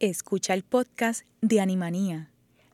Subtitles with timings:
[0.00, 2.30] Escucha el podcast de Animanía.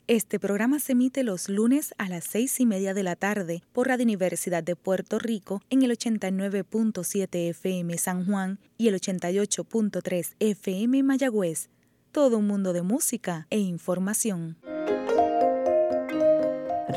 [0.09, 3.89] Este programa se emite los lunes a las seis y media de la tarde por
[3.89, 11.03] Radio Universidad de Puerto Rico en el 89.7 FM San Juan y el 88.3 FM
[11.03, 11.71] Mayagüez.
[12.13, 14.59] Todo un mundo de música e información.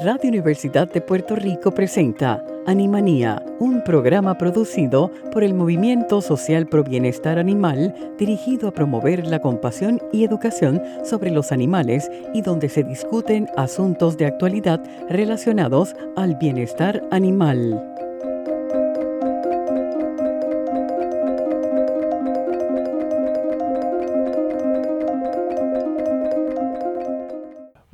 [0.04, 6.84] Radio Universidad de Puerto Rico presenta Animanía, un programa producido por el Movimiento Social Pro
[6.84, 12.84] Bienestar Animal dirigido a promover la compasión y educación sobre los animales y donde se
[12.84, 17.97] discuten asuntos de actualidad relacionados al bienestar animal.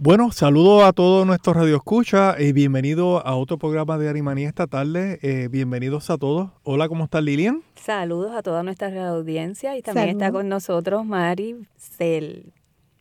[0.06, 5.18] Bueno, saludo a todos nuestros radioescuchas y bienvenido a otro programa de Animanía esta tarde.
[5.22, 6.50] Eh, bienvenidos a todos.
[6.64, 7.64] Hola, ¿cómo está Lilian?
[7.76, 12.52] Saludos a toda nuestra audiencia y también está con nosotros Mari Cel.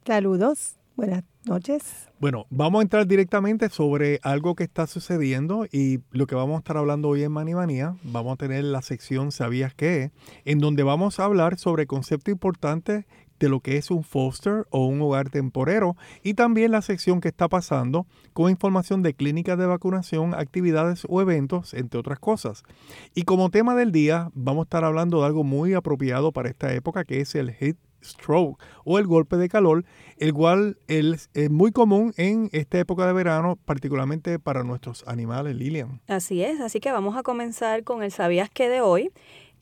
[0.07, 2.09] Saludos, buenas noches.
[2.21, 6.59] Bueno, vamos a entrar directamente sobre algo que está sucediendo y lo que vamos a
[6.59, 7.97] estar hablando hoy en Manimanía.
[8.05, 10.13] Vamos a tener la sección ¿Sabías qué?
[10.45, 13.07] En donde vamos a hablar sobre conceptos importantes
[13.43, 17.27] de lo que es un foster o un hogar temporero y también la sección que
[17.27, 22.63] está pasando con información de clínicas de vacunación, actividades o eventos, entre otras cosas.
[23.17, 26.73] Y como tema del día vamos a estar hablando de algo muy apropiado para esta
[26.73, 29.85] época que es el heat stroke o el golpe de calor,
[30.19, 36.01] el cual es muy común en esta época de verano, particularmente para nuestros animales, Lilian.
[36.07, 39.11] Así es, así que vamos a comenzar con el sabías que de hoy.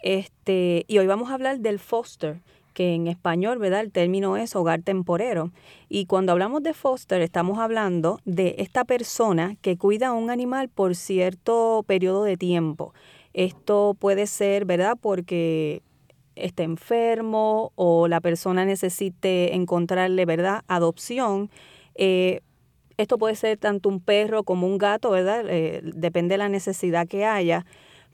[0.03, 2.41] Este, y hoy vamos a hablar del foster
[2.73, 3.81] que en español, ¿verdad?
[3.81, 5.51] El término es hogar temporero.
[5.89, 10.69] Y cuando hablamos de foster, estamos hablando de esta persona que cuida a un animal
[10.69, 12.95] por cierto periodo de tiempo.
[13.33, 14.97] Esto puede ser, ¿verdad?
[15.01, 15.83] Porque
[16.35, 20.63] está enfermo o la persona necesite encontrarle, ¿verdad?
[20.69, 21.51] Adopción.
[21.95, 22.41] Eh,
[22.97, 25.45] esto puede ser tanto un perro como un gato, ¿verdad?
[25.49, 27.65] Eh, depende de la necesidad que haya.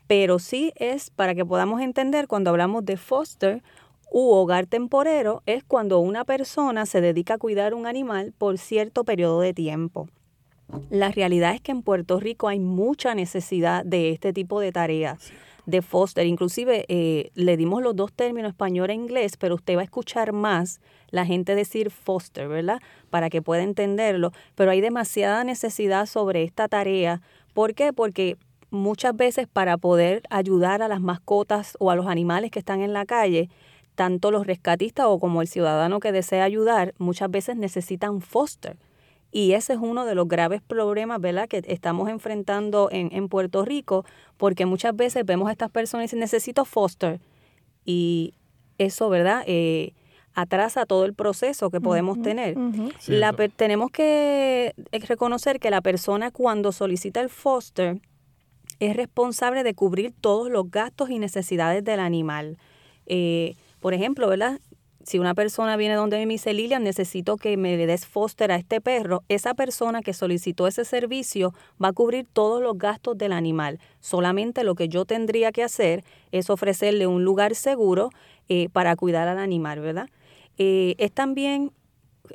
[0.07, 3.63] Pero sí es para que podamos entender cuando hablamos de foster
[4.11, 9.05] u hogar temporero es cuando una persona se dedica a cuidar un animal por cierto
[9.05, 10.09] periodo de tiempo.
[10.91, 15.33] La realidad es que en Puerto Rico hay mucha necesidad de este tipo de tareas
[15.67, 16.27] de foster.
[16.27, 20.33] Inclusive eh, le dimos los dos términos español e inglés, pero usted va a escuchar
[20.33, 20.81] más
[21.11, 22.81] la gente decir foster, ¿verdad?
[23.11, 24.33] Para que pueda entenderlo.
[24.55, 27.21] Pero hay demasiada necesidad sobre esta tarea.
[27.53, 27.93] ¿Por qué?
[27.93, 28.37] Porque
[28.71, 32.93] muchas veces para poder ayudar a las mascotas o a los animales que están en
[32.93, 33.49] la calle,
[33.97, 38.77] tanto los rescatistas o como el ciudadano que desea ayudar muchas veces necesitan foster.
[39.33, 41.49] Y ese es uno de los graves problemas ¿verdad?
[41.49, 44.05] que estamos enfrentando en, en Puerto Rico,
[44.37, 47.21] porque muchas veces vemos a estas personas y dicen, necesito foster.
[47.85, 48.35] Y
[48.79, 49.43] eso, ¿verdad?
[49.47, 49.93] Eh,
[50.35, 52.57] atrasa todo el proceso que podemos tener.
[53.07, 58.01] la, tenemos que eh, reconocer que la persona cuando solicita el foster
[58.79, 62.59] es responsable de cubrir todos los gastos y necesidades del animal.
[63.07, 64.59] Eh, por ejemplo, ¿verdad?
[65.05, 68.81] Si una persona viene donde me dice, Lilian, necesito que me des foster a este
[68.81, 73.79] perro, esa persona que solicitó ese servicio va a cubrir todos los gastos del animal.
[74.01, 76.03] Solamente lo que yo tendría que hacer
[76.33, 78.11] es ofrecerle un lugar seguro
[78.49, 80.09] eh, para cuidar al animal, ¿verdad?
[80.59, 81.71] Eh, es también,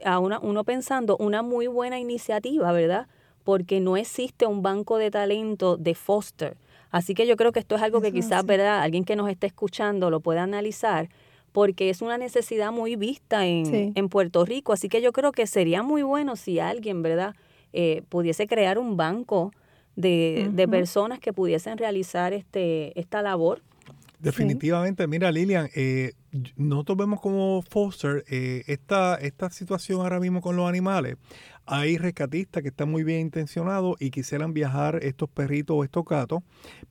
[0.05, 3.07] a uno pensando, una muy buena iniciativa, ¿verdad?
[3.43, 6.55] Porque no existe un banco de talento de foster.
[6.91, 8.79] Así que yo creo que esto es algo que quizás, ¿verdad?
[8.81, 11.09] Alguien que nos esté escuchando lo pueda analizar
[11.51, 14.73] porque es una necesidad muy vista en, en, Puerto Rico.
[14.73, 17.35] Así que yo creo que sería muy bueno si alguien, ¿verdad?,
[17.73, 19.53] eh, pudiese crear un banco
[19.95, 23.61] de, de, personas que pudiesen realizar este, esta labor.
[24.19, 26.13] Definitivamente, mira Lilian, eh,
[26.55, 31.17] nosotros vemos como Foster eh, esta, esta situación ahora mismo con los animales
[31.65, 36.41] hay rescatistas que están muy bien intencionados y quisieran viajar estos perritos o estos gatos,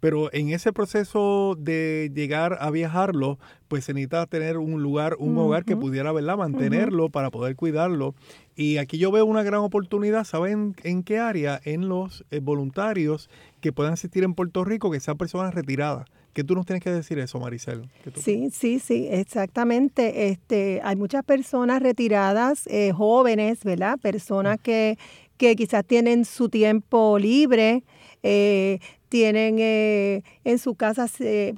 [0.00, 5.36] pero en ese proceso de llegar a viajarlo, pues se necesita tener un lugar, un
[5.38, 6.38] hogar que pudiera, ¿verdad?
[6.38, 8.14] Mantenerlo para poder cuidarlo.
[8.56, 11.60] Y aquí yo veo una gran oportunidad, ¿saben en qué área?
[11.64, 13.28] En los eh, voluntarios
[13.60, 16.91] que puedan asistir en Puerto Rico, que sean personas retiradas ¿Qué tú nos tienes que
[16.91, 17.88] decir eso, Maricel?
[18.15, 20.29] Sí, sí, sí, exactamente.
[20.29, 23.99] Este, hay muchas personas retiradas, eh, jóvenes, ¿verdad?
[23.99, 24.97] Personas que,
[25.37, 27.82] que quizás tienen su tiempo libre,
[28.23, 28.79] eh,
[29.09, 31.06] tienen eh, en su casa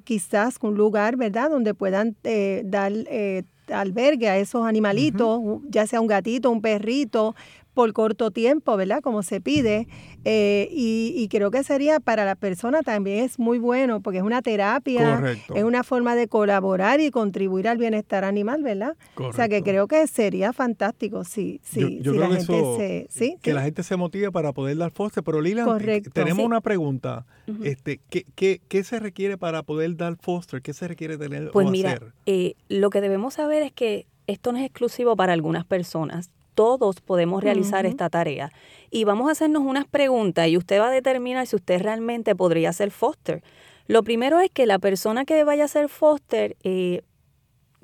[0.04, 1.50] quizás un lugar, ¿verdad?
[1.50, 2.16] Donde puedan
[2.64, 2.92] dar
[3.68, 7.34] albergue a esos animalitos, ya sea un gatito, un perrito,
[7.74, 9.00] por corto tiempo, ¿verdad?
[9.02, 9.86] Como se pide.
[10.24, 14.42] Eh, y, creo que sería para la persona también es muy bueno porque es una
[14.42, 18.96] terapia, es una forma de colaborar y contribuir al bienestar animal, ¿verdad?
[19.16, 23.38] O sea que creo que sería fantástico si, si, la gente se...
[23.40, 25.22] Que la gente se motive para poder dar foster.
[25.24, 25.66] Pero Lila,
[26.12, 27.24] tenemos una pregunta.
[27.64, 30.60] este, ¿qué, qué, qué, se requiere para poder dar foster?
[30.62, 34.58] ¿Qué se requiere tener pues mira, Eh, lo que debemos saber es que esto no
[34.58, 38.52] es exclusivo para algunas personas todos podemos realizar esta tarea.
[38.90, 42.72] Y vamos a hacernos unas preguntas y usted va a determinar si usted realmente podría
[42.72, 43.42] ser foster.
[43.86, 47.02] Lo primero es que la persona que vaya a ser foster eh,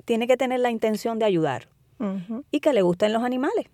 [0.05, 1.67] tiene que tener la intención de ayudar
[2.49, 3.65] y que le gusten los animales.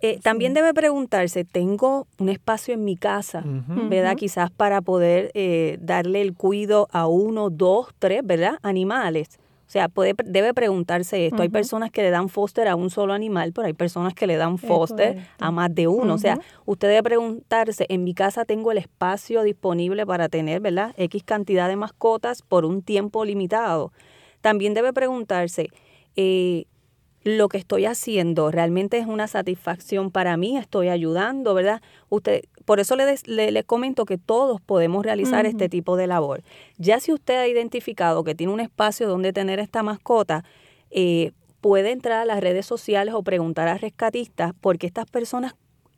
[0.00, 4.16] Eh, también debe preguntarse, ¿tengo un espacio en mi casa, verdad?
[4.16, 8.58] Quizás para poder eh, darle el cuido a uno, dos, tres, ¿verdad?
[8.62, 9.40] Animales.
[9.68, 11.42] O sea, puede, debe preguntarse esto.
[11.42, 14.36] Hay personas que le dan foster a un solo animal, pero hay personas que le
[14.36, 16.14] dan foster a más de uno.
[16.14, 20.94] O sea, usted debe preguntarse, en mi casa tengo el espacio disponible para tener, ¿verdad?
[20.96, 23.92] X cantidad de mascotas por un tiempo limitado.
[24.40, 25.68] También debe preguntarse,
[26.16, 26.64] eh,
[27.24, 31.82] lo que estoy haciendo realmente es una satisfacción para mí, estoy ayudando, ¿verdad?
[32.08, 33.16] Usted, por eso le,
[33.50, 36.42] le, comento que todos podemos realizar este tipo de labor.
[36.76, 40.44] Ya si usted ha identificado que tiene un espacio donde tener esta mascota,
[40.90, 41.32] eh,
[41.62, 45.54] puede entrar a las redes sociales o preguntar a rescatistas porque estas personas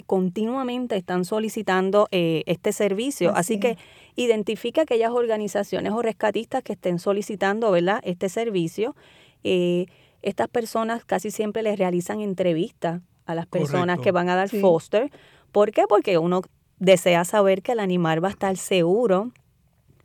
[0.07, 3.33] continuamente están solicitando eh, este servicio.
[3.35, 3.77] Así, que
[4.15, 7.99] identifica aquellas organizaciones o rescatistas que estén solicitando ¿verdad?
[8.05, 8.95] este servicio.
[9.43, 9.87] Eh,
[10.23, 15.11] estas personas casi siempre les realizan entrevistas a las personas que van a dar foster.
[15.51, 15.87] ¿Por qué?
[15.89, 16.43] Porque uno
[16.81, 19.31] desea saber que el animal va a estar seguro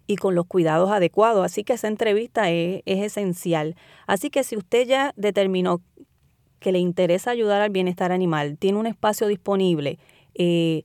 [0.06, 1.44] y con los cuidados adecuados.
[1.44, 3.76] Así que esa entrevista es, esencial.
[4.06, 5.82] Así que si usted ya determinó
[6.60, 9.98] que le interesa ayudar al bienestar animal, tiene un espacio disponible,
[10.36, 10.84] eh,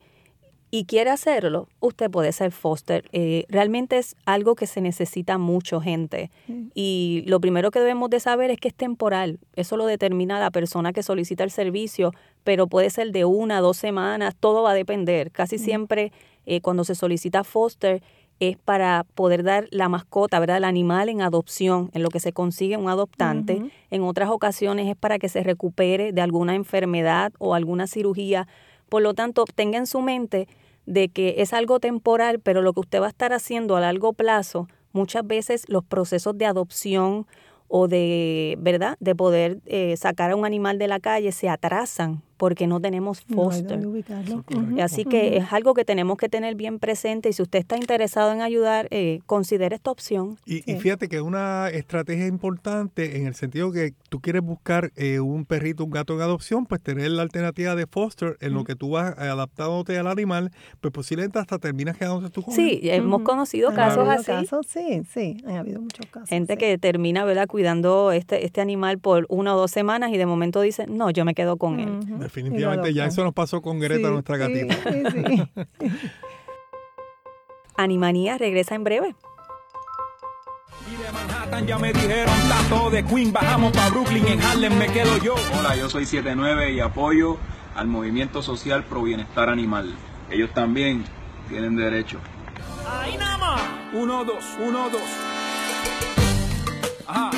[0.71, 3.05] y quiere hacerlo, usted puede ser foster.
[3.13, 6.31] Eh, realmente es algo que se necesita mucho, gente.
[6.75, 9.41] Y lo primero que debemos de saber es que es temporal.
[9.57, 12.13] Eso lo determina la persona que solicita el servicio,
[12.45, 15.33] pero puede ser de una, dos semanas, todo va a depender.
[15.33, 16.13] Casi siempre
[16.47, 18.01] eh, cuando se solicita foster
[18.41, 20.57] es para poder dar la mascota, ¿verdad?
[20.57, 23.71] El animal en adopción, en lo que se consigue un adoptante.
[23.91, 28.49] En otras ocasiones es para que se recupere de alguna enfermedad o alguna cirugía.
[28.91, 30.49] Por lo tanto, tenga en su mente
[30.85, 34.13] de que es algo temporal, pero lo que usted va a estar haciendo a largo
[34.13, 37.27] plazo, muchas veces los procesos de adopción
[37.69, 42.23] o de, ¿verdad?, de poder eh, sacar a un animal de la calle se atrasan
[42.41, 43.79] porque no tenemos foster.
[44.83, 48.33] Así que es algo que tenemos que tener bien presente y si usted está interesado
[48.33, 50.39] en ayudar, eh, considere esta opción.
[50.47, 55.21] Y, fíjate que es una estrategia importante en el sentido que tú quieres buscar eh,
[55.21, 58.75] un perrito, un gato en adopción, pues tener la alternativa de foster en lo que
[58.75, 60.51] tú vas adaptándote al animal,
[60.81, 64.33] pues posiblemente hasta terminas quedándote tú con Sí, hemos conocido casos así.
[64.67, 66.31] sí, sí, ha habido muchos casos.
[66.31, 70.25] Gente que termina, ¿verdad?, cuidando este, este animal por una o dos semanas y de
[70.25, 72.30] momento dice, no, yo me quedo con él.
[72.33, 74.77] Definitivamente, ya eso nos pasó con Greta, nuestra gatita.
[77.77, 79.17] Animanía regresa en breve.
[80.87, 84.87] Y de Manhattan ya me dijeron tanto de Queen, bajamos para Brooklyn, en Harlem me
[84.87, 85.35] quedo yo.
[85.59, 87.37] Hola, yo soy 79 y apoyo
[87.75, 89.93] al movimiento social pro bienestar animal.
[90.31, 91.05] Ellos también
[91.49, 92.21] tienen derecho.
[92.89, 93.63] Ahí nada más.
[93.93, 95.03] Uno, dos, uno, dos.
[97.09, 97.31] Ajá.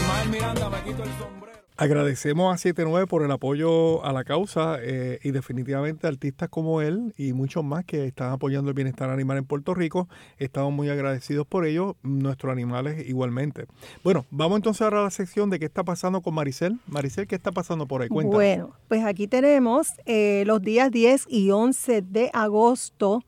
[0.00, 1.51] Ismael Miranda, me quito el sombrero.
[1.76, 7.14] Agradecemos a 79 por el apoyo a la causa eh, y definitivamente artistas como él
[7.16, 10.06] y muchos más que están apoyando el bienestar animal en Puerto Rico.
[10.38, 13.64] Estamos muy agradecidos por ello, nuestros animales igualmente.
[14.04, 16.78] Bueno, vamos entonces ahora a la sección de qué está pasando con Maricel.
[16.86, 18.08] Maricel, ¿qué está pasando por ahí?
[18.08, 18.36] Cuéntanos.
[18.36, 23.24] Bueno, pues aquí tenemos eh, los días 10 y 11 de agosto.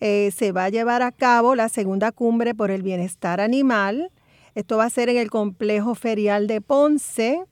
[0.00, 4.12] Eh, se va a llevar a cabo la segunda cumbre por el bienestar animal.
[4.54, 7.42] Esto va a ser en el complejo ferial de Ponce.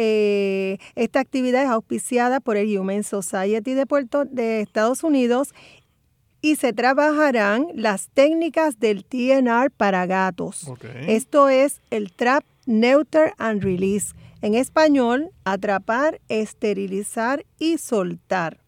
[0.00, 5.52] Eh, esta actividad es auspiciada por el Human Society de Puerto de Estados Unidos
[6.40, 10.70] y se trabajarán las técnicas del TNR para gatos.
[11.08, 14.14] Esto es el Trap, Neuter and Release.
[14.40, 18.60] En español, atrapar, esterilizar y soltar.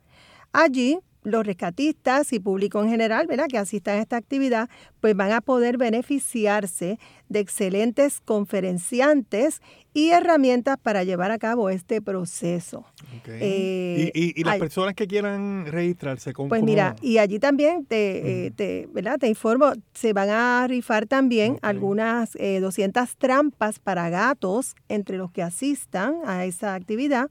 [0.53, 3.47] Allí los rescatistas y público en general, ¿verdad?
[3.49, 4.69] que asistan a esta actividad,
[5.01, 6.99] pues van a poder beneficiarse
[7.29, 9.61] de excelentes conferenciantes
[9.93, 12.85] y herramientas para llevar a cabo este proceso.
[13.27, 16.33] Eh, ¿Y, las personas que quieran registrarse?
[16.33, 19.19] ¿cómo, pues mira, y allí también te, eh, te, ¿verdad?
[19.19, 25.31] te informo, se van a rifar también algunas 200 eh, trampas para gatos entre los
[25.31, 27.31] que asistan a esa actividad.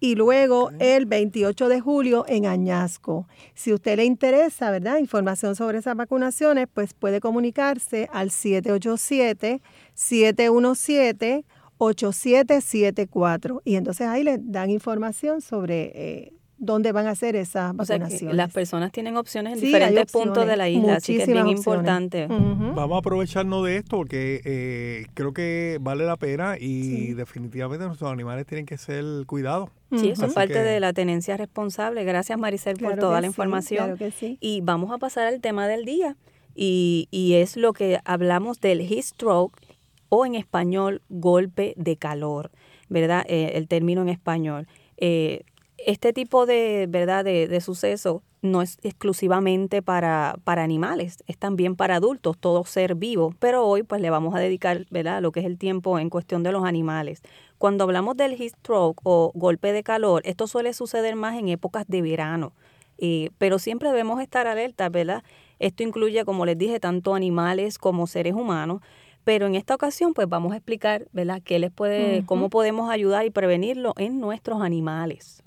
[0.01, 3.27] y luego el 28 de julio en Añasco.
[3.55, 4.99] Si usted le interesa, ¿verdad?
[4.99, 9.63] Información sobre esas vacunaciones, pues puede comunicarse al 787
[9.95, 11.45] 717
[11.79, 18.35] 8774 y entonces ahí le dan información sobre eh, dónde van a hacer esas vacunaciones.
[18.35, 22.27] las personas tienen opciones en diferentes puntos de la isla, así que es bien importante.
[22.29, 28.11] Vamos a aprovecharnos de esto porque eh, creo que vale la pena y definitivamente nuestros
[28.11, 29.71] animales tienen que ser cuidados.
[29.97, 32.05] Sí, eso es parte de la tenencia responsable.
[32.05, 33.97] Gracias Maricel por toda la información.
[34.41, 36.17] Y vamos a pasar al tema del día
[36.55, 39.61] y, y es lo que hablamos del heat stroke
[40.09, 42.51] o en español golpe de calor,
[42.89, 43.25] ¿verdad?
[43.29, 44.67] Eh, el término en español.
[44.97, 45.43] Eh,
[45.79, 47.25] este tipo de, ¿verdad?
[47.25, 52.95] De, de suceso no es exclusivamente para, para animales, es también para adultos, todo ser
[52.95, 55.21] vivo, pero hoy pues le vamos a dedicar ¿verdad?
[55.23, 57.23] lo que es el tiempo en cuestión de los animales.
[57.59, 61.85] Cuando hablamos del heat stroke o golpe de calor, esto suele suceder más en épocas
[61.89, 62.53] de verano,
[62.99, 65.23] eh, pero siempre debemos estar alertas, ¿verdad?
[65.59, 68.81] Esto incluye, como les dije, tanto animales como seres humanos,
[69.25, 71.43] pero en esta ocasión pues vamos a explicar, ¿verdad?
[71.45, 75.43] Qué les puede, cómo podemos ayudar y prevenirlo en nuestros animales.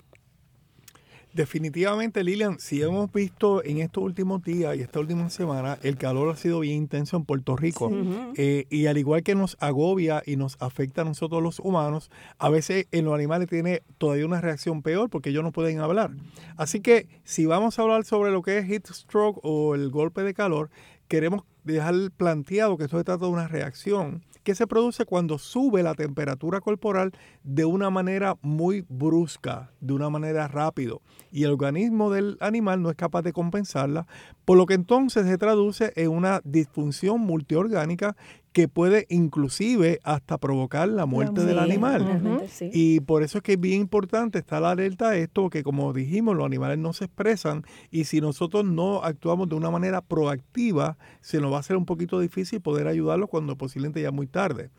[1.32, 6.28] Definitivamente, Lilian, si hemos visto en estos últimos días y esta última semana, el calor
[6.30, 7.90] ha sido bien intenso en Puerto Rico.
[8.34, 12.48] Eh, y al igual que nos agobia y nos afecta a nosotros los humanos, a
[12.48, 16.10] veces en los animales tiene todavía una reacción peor porque ellos no pueden hablar.
[16.56, 20.22] Así que si vamos a hablar sobre lo que es heat stroke o el golpe
[20.22, 20.70] de calor,
[21.06, 25.82] queremos dejar planteado que esto se trata de una reacción que se produce cuando sube
[25.82, 32.10] la temperatura corporal de una manera muy brusca, de una manera rápido, y el organismo
[32.10, 34.06] del animal no es capaz de compensarla,
[34.44, 38.16] por lo que entonces se traduce en una disfunción multiorgánica
[38.52, 42.42] que puede inclusive hasta provocar la muerte del animal.
[42.72, 46.36] Y por eso es que es bien importante estar alerta a esto, que como dijimos,
[46.36, 51.40] los animales no se expresan y si nosotros no actuamos de una manera proactiva, se
[51.40, 54.70] nos va a hacer un poquito difícil poder ayudarlos cuando posiblemente ya es muy tarde.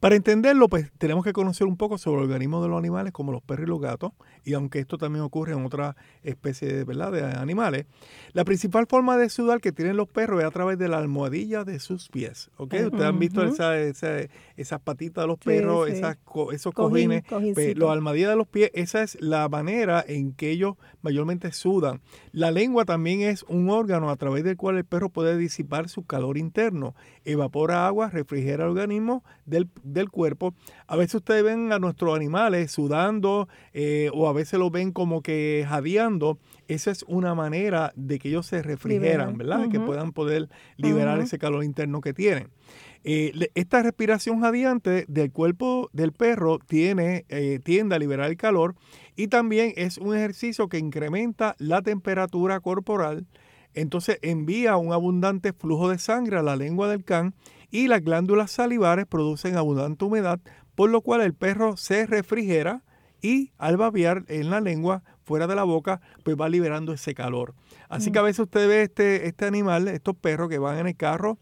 [0.00, 3.30] Para entenderlo, pues tenemos que conocer un poco sobre los organismos de los animales, como
[3.30, 4.12] los perros y los gatos,
[4.44, 7.12] y aunque esto también ocurre en otras especies ¿verdad?
[7.12, 7.86] de animales,
[8.32, 11.62] la principal forma de sudar que tienen los perros es a través de la almohadilla
[11.64, 12.50] de sus pies.
[12.56, 12.74] ¿ok?
[12.86, 16.18] Ustedes han visto esa, esas patitas de los perros, Esas,
[16.52, 17.22] esos cojines,
[17.54, 22.00] pues, los almohadillas de los pies, esa es la manera en que ellos mayormente sudan.
[22.32, 26.04] La lengua también es un órgano a través del cual el perro puede disipar su
[26.04, 30.54] calor interno, evapora agua, refrigera el organismo del del cuerpo.
[30.86, 35.22] A veces ustedes ven a nuestros animales sudando eh, o a veces lo ven como
[35.22, 36.38] que jadeando.
[36.68, 39.68] Esa es una manera de que ellos se refrigeran, ¿verdad?
[39.68, 42.48] Que puedan poder liberar ese calor interno que tienen.
[43.04, 48.76] Eh, esta respiración jadeante del cuerpo del perro tiene, eh, tiende a liberar el calor
[49.16, 53.26] y también es un ejercicio que incrementa la temperatura corporal.
[53.74, 57.34] Entonces envía un abundante flujo de sangre a la lengua del can
[57.72, 60.38] y las glándulas salivares producen abundante humedad,
[60.76, 62.84] por lo cual el perro se refrigera
[63.22, 67.54] y al babear en la lengua, fuera de la boca, pues va liberando ese calor.
[67.88, 68.26] Así que a mm.
[68.26, 71.38] veces usted ve este, este animal, estos perros que van en el carro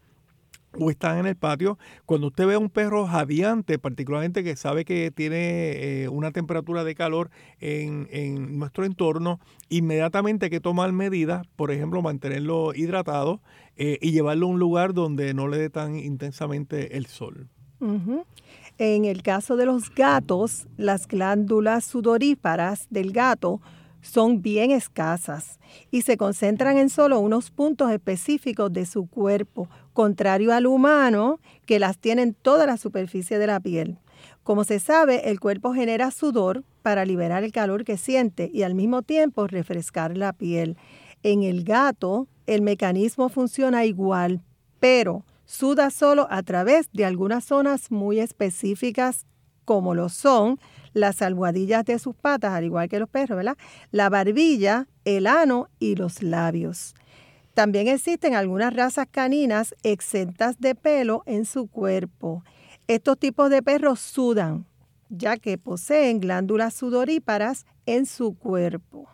[0.79, 4.85] o están en el patio, cuando usted ve a un perro jadeante, particularmente que sabe
[4.85, 10.91] que tiene eh, una temperatura de calor en, en, nuestro entorno, inmediatamente hay que tomar
[10.91, 13.41] medidas, por ejemplo, mantenerlo hidratado
[13.75, 17.49] eh, y llevarlo a un lugar donde no le dé tan intensamente el sol.
[18.77, 23.59] En el caso de los gatos, las glándulas sudoríparas del gato
[24.01, 25.59] son bien escasas
[25.89, 31.79] y se concentran en solo unos puntos específicos de su cuerpo, contrario al humano, que
[31.79, 33.97] las tiene en toda la superficie de la piel.
[34.43, 38.75] Como se sabe, el cuerpo genera sudor para liberar el calor que siente y al
[38.75, 40.77] mismo tiempo refrescar la piel.
[41.23, 44.41] En el gato, el mecanismo funciona igual,
[44.79, 49.25] pero suda solo a través de algunas zonas muy específicas
[49.65, 50.59] como lo son
[50.93, 53.57] las almohadillas de sus patas, al igual que los perros, ¿verdad?
[53.91, 56.95] La barbilla, el ano y los labios.
[57.53, 62.43] También existen algunas razas caninas exentas de pelo en su cuerpo.
[62.87, 64.65] Estos tipos de perros sudan,
[65.09, 69.07] ya que poseen glándulas sudoríparas en su cuerpo.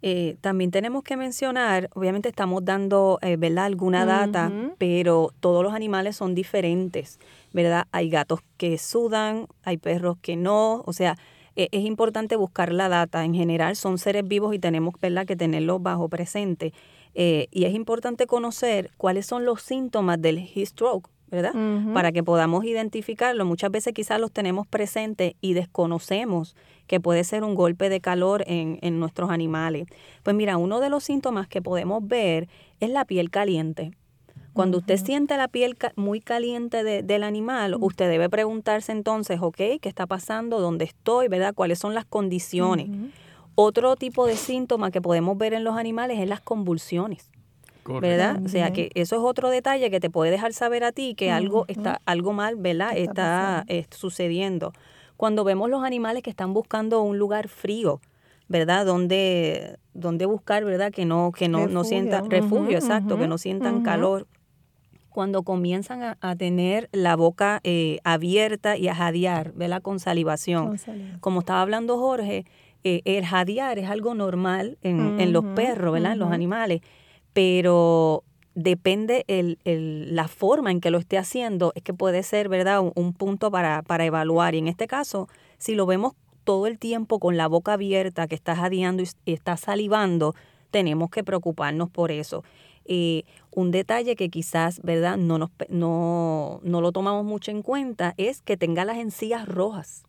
[0.00, 5.74] Eh, también tenemos que mencionar, obviamente estamos dando, eh, ¿verdad?, alguna data, pero todos los
[5.74, 7.18] animales son diferentes,
[7.52, 7.86] ¿verdad?
[7.90, 11.16] Hay gatos que sudan, hay perros que no, o sea,
[11.56, 13.24] e, es importante buscar la data.
[13.24, 16.72] En general son seres vivos y tenemos, ¿verdad?, que tenerlos bajo presente.
[17.14, 21.52] Eh, y es importante conocer cuáles son los síntomas del heat stroke, ¿verdad?
[21.92, 23.44] Para que podamos identificarlo.
[23.44, 28.44] Muchas veces quizás los tenemos presentes y desconocemos que puede ser un golpe de calor
[28.46, 29.86] en, en nuestros animales.
[30.22, 32.48] Pues mira, uno de los síntomas que podemos ver
[32.80, 33.92] es la piel caliente.
[34.58, 39.80] Cuando usted siente la piel muy caliente del animal, usted debe preguntarse entonces, ok, ¿qué
[39.82, 40.60] está pasando?
[40.60, 41.28] ¿Dónde estoy?
[41.28, 41.54] ¿Verdad?
[41.54, 42.88] ¿Cuáles son las condiciones?
[43.60, 47.28] Otro tipo de síntoma que podemos ver en los animales es las convulsiones.
[47.84, 48.40] ¿Verdad?
[48.44, 51.32] O sea que eso es otro detalle que te puede dejar saber a ti que
[51.32, 52.96] algo está, algo mal, ¿verdad?
[52.96, 54.72] Está, eh, sucediendo.
[55.16, 58.00] Cuando vemos los animales que están buscando un lugar frío,
[58.46, 58.86] ¿verdad?
[58.86, 60.92] Donde, donde buscar, ¿verdad?
[60.92, 64.28] Que no, que no, no sientan refugio, exacto, que no sientan calor.
[65.08, 69.82] Cuando comienzan a, tener la boca eh, abierta y a jadear, ¿verdad?
[69.82, 70.78] Con salivación.
[71.18, 72.44] Como estaba hablando Jorge,
[72.96, 76.12] eh, el jadear es algo normal en, en los perros, ¿verdad?
[76.12, 76.80] En los animales
[77.38, 78.24] pero
[78.56, 82.80] depende el, el, la forma en que lo esté haciendo, es que puede ser, ¿verdad?,
[82.80, 84.56] un, punto para, para, evaluar.
[84.56, 88.34] Y en este caso, si lo vemos todo el tiempo con la boca abierta, que
[88.34, 90.34] está jadeando y está salivando,
[90.72, 92.42] tenemos que preocuparnos por eso.
[92.86, 93.22] Eh,
[93.52, 98.42] un detalle que quizás, ¿verdad?, no, nos, no, no lo tomamos mucho en cuenta es
[98.42, 100.07] que tenga las encías rojas.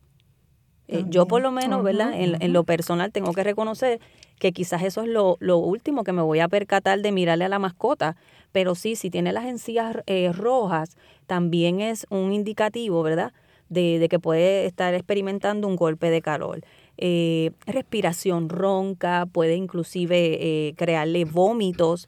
[0.91, 2.13] Eh, yo por lo menos, ¿verdad?
[2.15, 3.99] En, lo personal tengo que reconocer
[4.39, 7.59] que quizás eso es lo, último que me voy a percatar de mirarle a la
[7.59, 8.15] mascota,
[8.51, 10.97] pero sí, si tiene las encías eh, rojas,
[11.27, 13.33] también es un indicativo, ¿verdad?
[13.69, 16.61] De, que puede estar experimentando un golpe de calor.
[16.97, 22.07] Eh, respiración ronca, puede inclusive crearle vómitos.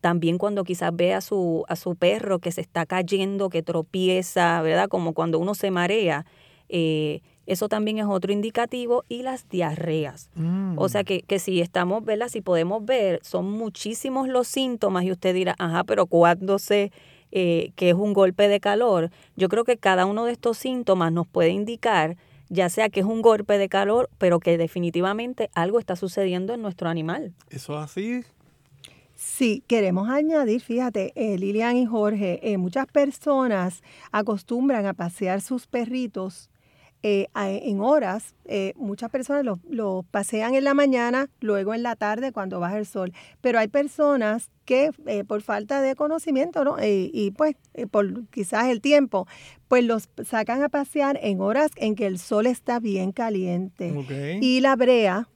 [0.00, 4.62] también cuando quizás ve a su, a su perro que se está cayendo, que tropieza,
[4.62, 4.88] ¿verdad?
[4.88, 6.24] Como cuando uno se marea.
[7.46, 10.30] Eso también es otro indicativo y las diarreas.
[10.76, 11.04] O sea mm.
[11.04, 12.28] que, que, si estamos, ¿verdad?
[12.28, 16.92] Si podemos ver, son muchísimos los síntomas y usted dirá, ajá, pero ¿cuándo sé
[17.32, 19.10] eh, que es un golpe de calor?
[19.36, 22.16] Yo creo que cada uno de estos síntomas nos puede indicar
[22.50, 26.60] ya sea que es un golpe de calor, pero que definitivamente algo está sucediendo en
[26.60, 27.32] nuestro animal.
[27.48, 28.24] ¿Eso es así?
[29.14, 35.66] Sí, queremos añadir, fíjate, eh, Lilian y Jorge, eh, muchas personas acostumbran a pasear sus
[35.66, 36.50] perritos
[37.02, 38.34] eh, en horas.
[38.76, 43.12] muchas personas los pasean en la mañana, luego en la tarde cuando baja el sol.
[43.40, 44.90] Pero hay personas que
[45.26, 46.76] por falta de conocimiento ¿no?
[46.80, 47.56] y pues
[47.90, 49.26] por quizás el tiempo,
[49.68, 54.38] pues los sacan a pasear en horas en que el sol está bien caliente.
[54.40, 55.28] Y la brea,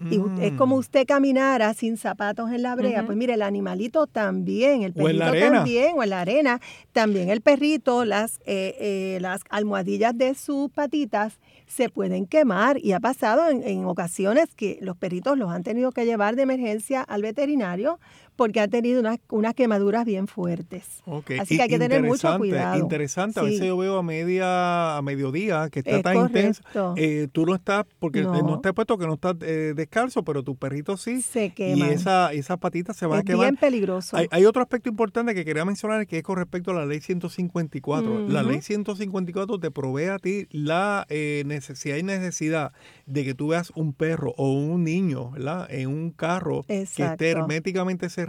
[0.00, 0.78] y es como mm.
[0.78, 3.04] usted caminara sin zapatos en la brea.
[3.04, 6.60] Pues mire, el animalito también, el perrito también, o en la arena,
[6.92, 12.78] también el perrito, las, eh, eh, las almohadillas de sus patitas se pueden quemar.
[12.78, 16.42] Y ha pasado en, en ocasiones que los perritos los han tenido que llevar de
[16.42, 17.98] emergencia al veterinario
[18.38, 21.02] porque ha tenido unas, unas quemaduras bien fuertes.
[21.40, 22.78] Así que hay que tener mucho cuidado.
[22.78, 26.62] Interesante, a veces yo veo a media a mediodía que está tan intenso.
[26.96, 30.44] Eh, tú no estás, porque no, no está puesto que no estás eh, descalzo, pero
[30.44, 31.20] tu perrito sí.
[31.20, 31.88] Se quema.
[31.88, 33.46] Y esa, esa patita se va a quemar.
[33.46, 34.16] Es bien peligroso.
[34.30, 38.28] Hay, otro aspecto importante que quería mencionar que es con respecto a la ley 154.
[38.28, 42.72] La ley 154 te provee a ti la eh, si hay necesidad
[43.06, 45.66] de que tú veas un perro o un niño ¿verdad?
[45.70, 48.27] en un carro que esté herméticamente cerrado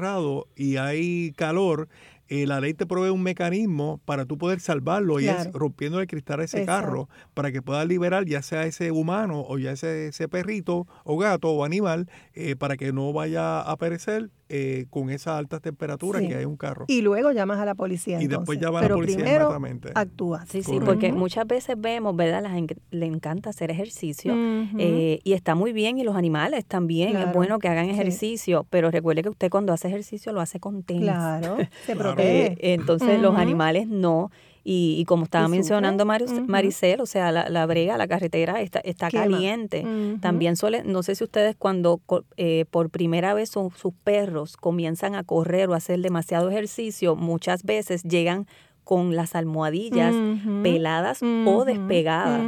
[0.56, 1.90] y hay calor,
[2.28, 6.08] eh, la ley te provee un mecanismo para tú poder salvarlo y es rompiendo el
[6.08, 10.08] cristal a ese carro para que pueda liberar ya sea ese humano o ya ese,
[10.10, 15.12] ese perrito o gato o animal eh, para que no vaya a perecer eh, con
[15.12, 16.86] esas altas temperaturas que hay un carro.
[16.88, 18.20] Y luego llamas a la policía.
[18.20, 19.56] Y después llamas a la policía primero
[19.94, 20.46] Actúa.
[20.48, 22.42] Sí, sí, porque muchas veces vemos, ¿verdad?
[22.42, 24.34] La gente le encanta hacer ejercicio
[24.78, 27.16] eh, y está muy bien y los animales también.
[27.16, 30.82] Es bueno que hagan ejercicio, pero recuerde que usted cuando hace ejercicio lo hace con
[30.82, 31.04] tenis.
[31.04, 32.54] Claro, se protege.
[32.54, 34.32] Eh, entonces los animales no.
[34.64, 39.86] Y, como estaba mencionando Maricel, o sea, la, la, brega, la carretera está, está caliente.
[40.22, 42.02] También suele, no sé si ustedes cuando
[42.38, 47.64] eh, por primera vez sus perros comienzan a correr o a hacer demasiado ejercicio, muchas
[47.64, 48.48] veces llegan
[48.84, 50.16] con las almohadillas
[50.64, 52.42] peladas o despegadas.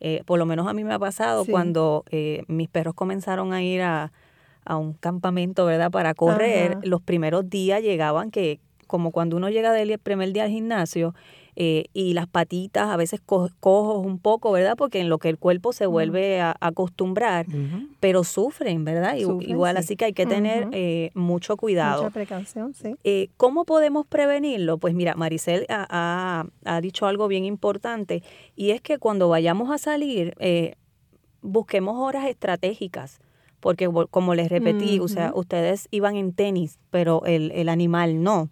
[0.00, 3.62] Eh, por lo menos a mí me ha pasado cuando eh, mis perros comenzaron a
[3.62, 4.12] ir a,
[4.66, 5.90] a un campamento, ¿verdad?
[5.90, 10.50] Para correr, los primeros días llegaban que, como cuando uno llega del primer día al
[10.50, 11.14] gimnasio,
[11.58, 14.76] eh, y las patitas a veces cojos un poco, ¿verdad?
[14.76, 17.46] Porque en lo que el cuerpo se vuelve a, acostumbrar,
[17.98, 19.16] pero sufren, ¿verdad?
[19.16, 22.02] Igual, así que hay que tener eh, mucho cuidado.
[22.02, 22.94] Mucha precaución, sí.
[23.04, 24.76] Eh, ¿Cómo podemos prevenirlo?
[24.76, 28.22] Pues mira, Maricel ha, ha, dicho algo bien importante
[28.54, 30.34] y es que cuando vayamos a salir,
[31.40, 33.20] busquemos horas estratégicas
[33.60, 38.50] porque como les repetí, o sea, ustedes iban en tenis, pero el, el animal no.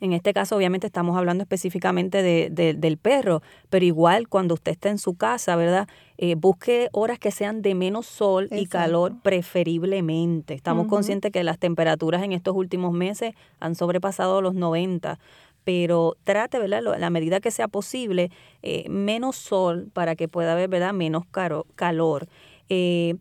[0.00, 4.88] En este caso, obviamente, estamos hablando específicamente de, del perro, pero igual cuando usted está
[4.88, 5.88] en su casa, ¿verdad?
[6.16, 10.54] Eh, busque horas que sean de menos sol y calor preferiblemente.
[10.54, 15.18] Estamos conscientes que las temperaturas en estos últimos meses han sobrepasado los 90
[15.62, 16.82] pero trate, ¿verdad?
[16.98, 18.30] La medida que sea posible,
[18.62, 20.94] eh, menos sol para que pueda haber, ¿verdad?
[20.94, 22.28] Menos caro, calor.
[22.70, 23.16] Eh,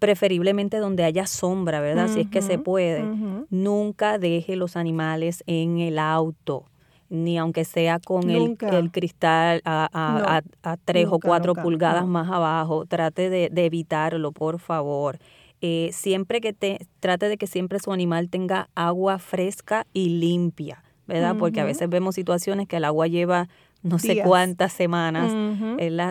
[0.00, 2.08] preferiblemente donde haya sombra, ¿verdad?
[2.08, 3.04] si es que se puede.
[3.50, 6.64] Nunca deje los animales en el auto,
[7.10, 8.56] ni aunque sea con el,
[8.90, 10.42] cristal a,
[10.84, 12.86] tres o cuatro pulgadas más abajo.
[12.86, 15.18] Trate de, evitarlo, por favor.
[15.60, 20.82] Eh, siempre que te, trate de que siempre su animal tenga agua fresca y limpia,
[21.06, 21.36] ¿verdad?
[21.38, 23.48] Porque a veces vemos situaciones que el agua lleva
[23.82, 25.32] no sé cuántas semanas,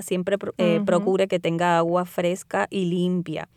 [0.03, 3.47] Siempre eh, procure que tenga agua fresca y limpia.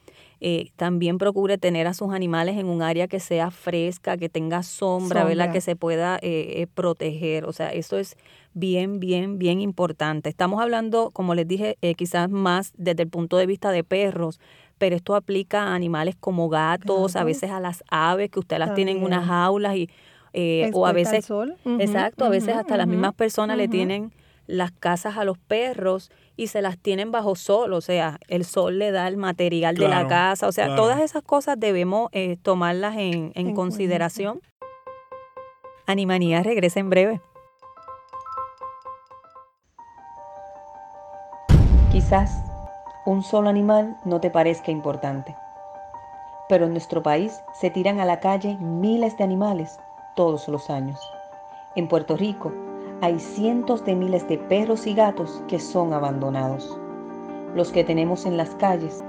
[0.45, 4.65] Eh, también procure tener a sus animales en un área que sea fresca, que tenga
[4.65, 5.53] sombra, ¿verdad?
[5.53, 7.45] Que se pueda eh, eh, proteger.
[7.45, 8.17] O sea, eso es
[8.53, 10.29] bien, bien, bien importante.
[10.29, 14.41] Estamos hablando, como les dije, quizás más desde el punto de vista de perros,
[14.79, 18.75] pero esto aplica a animales como gatos, a veces a las aves que usted las
[18.75, 19.91] tiene en unas jaulas y
[20.73, 21.31] o a veces,
[21.79, 24.13] exacto, a veces hasta las mismas personas le tienen
[24.53, 28.79] las casas a los perros y se las tienen bajo sol, o sea, el sol
[28.79, 32.97] le da el material de la casa, o sea, todas esas cosas debemos eh, tomarlas
[32.97, 34.41] en, en consideración.
[35.87, 37.21] Animanía regresa en breve.
[41.91, 42.45] Quizás
[43.07, 45.35] un solo animal no te parezca importante,
[46.49, 49.79] pero en nuestro país se tiran a la calle miles de animales
[50.15, 51.01] todos los años.
[51.75, 52.53] En Puerto Rico,
[53.03, 56.79] hay cientos de miles de perros y gatos que son abandonados.
[57.53, 59.03] Los que tenemos en las calles.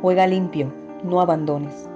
[0.00, 0.72] Juega limpio,
[1.04, 1.90] no abandones.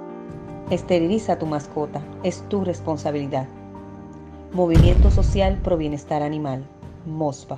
[0.69, 3.47] Esteriliza tu mascota, es tu responsabilidad.
[4.53, 6.63] Movimiento Social Pro Bienestar Animal,
[7.07, 7.57] MOSPA.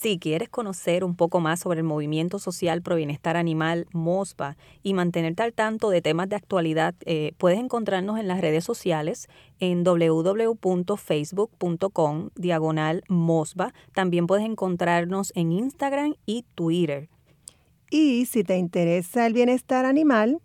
[0.00, 4.92] Si quieres conocer un poco más sobre el movimiento social pro bienestar animal MOSBA y
[4.92, 9.28] mantenerte al tanto de temas de actualidad, eh, puedes encontrarnos en las redes sociales
[9.60, 13.72] en www.facebook.com diagonal MOSBA.
[13.94, 17.08] También puedes encontrarnos en Instagram y Twitter.
[17.88, 20.40] Y si te interesa el bienestar animal,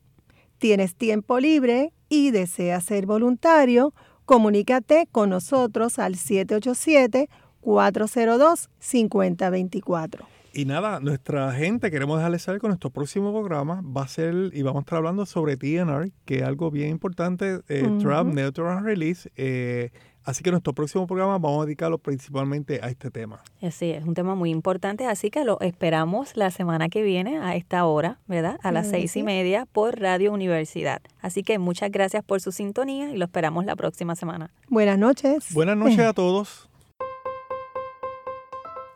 [0.59, 7.29] tienes tiempo libre y deseas ser voluntario, comunícate con nosotros al 787
[7.63, 10.25] 402-5024.
[10.51, 14.63] Y nada, nuestra gente, queremos dejarles saber con nuestro próximo programa va a ser, y
[14.63, 19.29] vamos a estar hablando sobre TNR, que es algo bien importante, eh, Trap Neutral Release.
[19.35, 19.91] Eh,
[20.23, 23.43] así que nuestro próximo programa vamos a dedicarlo principalmente a este tema.
[23.69, 27.55] Sí, es un tema muy importante, así que lo esperamos la semana que viene a
[27.55, 28.59] esta hora, ¿verdad?
[28.63, 31.01] A las seis y media por Radio Universidad.
[31.21, 34.49] Así que muchas gracias por su sintonía y lo esperamos la próxima semana.
[34.67, 35.53] Buenas noches.
[35.53, 36.68] Buenas noches a todos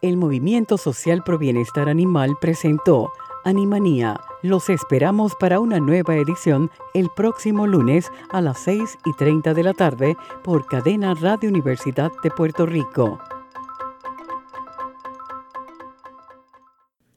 [0.03, 3.13] el Movimiento Social Pro Bienestar Animal presentó
[3.45, 4.19] Animanía.
[4.41, 9.63] Los esperamos para una nueva edición el próximo lunes a las 6 y 30 de
[9.63, 13.17] la tarde por Cadena Radio Universidad de Puerto Rico.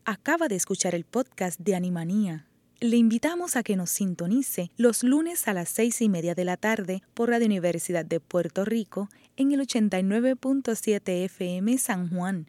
[0.05, 2.47] Acaba de escuchar el podcast de Animanía.
[2.79, 6.57] Le invitamos a que nos sintonice los lunes a las seis y media de la
[6.57, 12.47] tarde por Radio Universidad de Puerto Rico en el 89.7 FM San Juan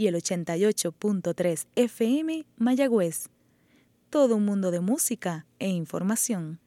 [0.00, 3.28] y el 88.3 FM Mayagüez.
[4.08, 6.58] Todo un mundo de música e información.